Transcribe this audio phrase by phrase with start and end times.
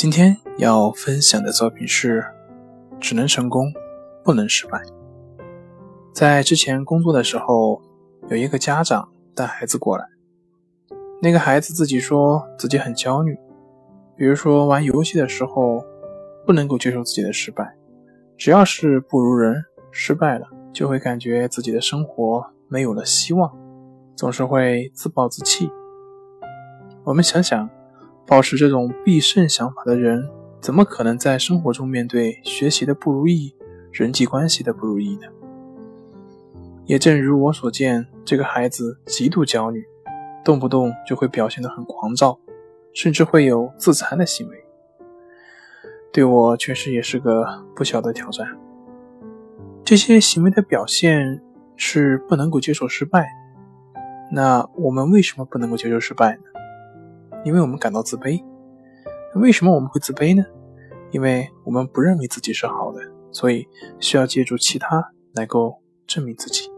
[0.00, 2.24] 今天要分享的作品是：
[2.98, 3.70] 只能成功，
[4.24, 4.80] 不能失败。
[6.14, 7.82] 在之前工作的时候，
[8.30, 10.06] 有一个家长带孩子过来，
[11.20, 13.36] 那个孩子自己说自己很焦虑，
[14.16, 15.84] 比如说玩游戏的时候
[16.46, 17.76] 不能够接受自己的失败，
[18.38, 23.54] 只要是不如人、失败了，就会感觉自己的生活没有了希望，
[24.16, 25.68] 总是会自暴自弃。
[27.04, 27.68] 我们想想。
[28.30, 30.30] 保持这种必胜想法的人，
[30.60, 33.52] 怎么可能在生活中面对学习的不如意、
[33.90, 35.22] 人际关系的不如意呢？
[36.86, 39.84] 也正如我所见，这个孩子极度焦虑，
[40.44, 42.38] 动不动就会表现得很狂躁，
[42.94, 44.64] 甚至会有自残的行为。
[46.12, 47.44] 对我确实也是个
[47.74, 48.46] 不小的挑战。
[49.84, 51.42] 这些行为的表现
[51.74, 53.28] 是不能够接受失败。
[54.30, 56.42] 那我们为什么不能够接受失败呢？
[57.44, 58.42] 因为我们感到自卑，
[59.34, 60.44] 为什么我们会自卑呢？
[61.10, 63.00] 因为我们不认为自己是好的，
[63.32, 63.66] 所以
[63.98, 66.70] 需要借助其他来够证明自己。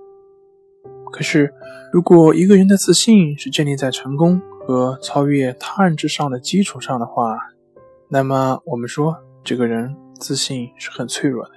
[1.13, 1.53] 可是，
[1.93, 7.37] 如果一个人的自信是建立在成功和超越他人之上的基础上的话，
[8.09, 11.51] 那么我们说这个人自信是很脆弱的，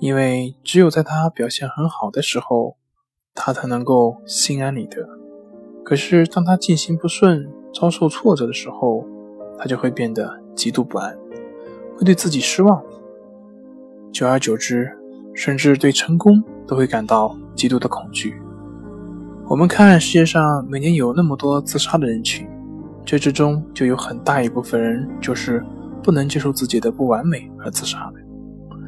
[0.00, 2.76] 因为只有在他表现很好的时候，
[3.34, 5.08] 他才能够心安理得。
[5.84, 9.04] 可是，当他进行不顺、遭受挫折的时候，
[9.58, 11.14] 他就会变得极度不安，
[11.96, 12.82] 会对自己失望。
[14.10, 14.90] 久而久之，
[15.34, 18.34] 甚至对成功都会感到极度的恐惧。
[19.46, 22.48] 我们看世界上每年有那么多自杀的人群，
[23.04, 25.62] 这之中就有很大一部分人就是
[26.02, 28.78] 不能接受自己的不完美而自杀的。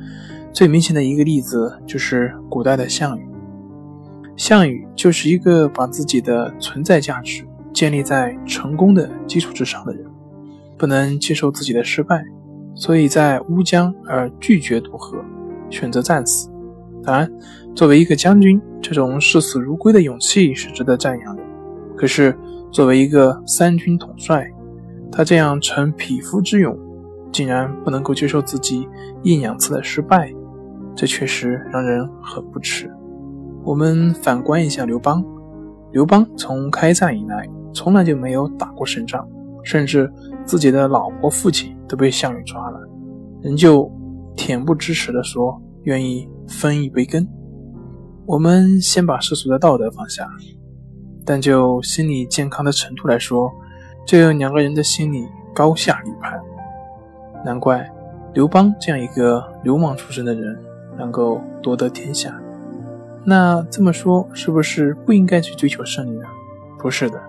[0.50, 3.28] 最明显的一个例子就是古代的项羽。
[4.36, 7.42] 项羽就是一个把自己的存在价值
[7.72, 10.04] 建立在成功的基础之上的人，
[10.76, 12.22] 不能接受自己的失败，
[12.74, 15.19] 所以在乌江而拒绝渡河，
[15.70, 16.50] 选择战死。
[17.02, 17.30] 当然，
[17.74, 21.42] 作为一个将军，这种视死如归的勇气是值得赞扬的。
[21.97, 22.36] 可是，
[22.70, 24.50] 作为一个三军统帅，
[25.10, 26.76] 他这样逞匹夫之勇，
[27.32, 28.88] 竟然不能够接受自己
[29.22, 30.32] 一两次的失败，
[30.94, 32.91] 这确实让人很不齿。
[33.66, 35.25] 我们反观一下刘邦，
[35.91, 39.28] 刘邦从开战以来，从来就没有打过胜仗，
[39.65, 40.09] 甚至
[40.44, 42.78] 自己的老婆、父亲都被项羽抓了，
[43.43, 43.91] 仍旧
[44.37, 47.27] 恬不知耻地说愿意分一杯羹。
[48.25, 50.28] 我们先把世俗的道德放下，
[51.25, 53.50] 但就心理健康的程度来说，
[54.06, 56.41] 这两个人的心理高下立判。
[57.44, 57.84] 难怪
[58.33, 60.56] 刘邦这样一个流氓出身的人
[60.97, 62.41] 能够夺得天下。
[63.28, 66.26] 那这么说，是不是不应该去追求胜利呢？
[66.78, 67.20] 不是的，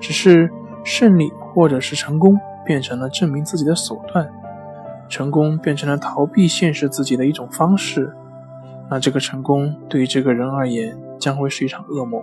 [0.00, 0.48] 只是
[0.84, 4.32] 胜利或者是成功变成了证明自己的手段，
[5.08, 8.14] 成功变成了逃避现实自己的一种方式。
[8.88, 12.22] 那这个成功对于这个人而言将会是一场噩梦，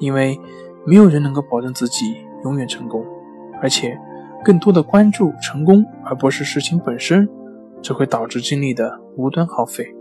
[0.00, 0.40] 因为
[0.86, 3.04] 没有人能够保证自己永远成功，
[3.60, 3.98] 而且
[4.42, 7.28] 更多的关注成功而不是事情本身，
[7.82, 9.94] 这会导致精力的无端耗费。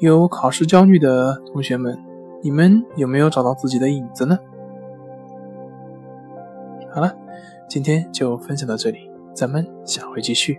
[0.00, 1.96] 有考试焦虑的同学们，
[2.42, 4.38] 你们有没有找到自己的影子呢？
[6.90, 7.14] 好了，
[7.68, 10.58] 今天就分享到这里，咱们下回继续。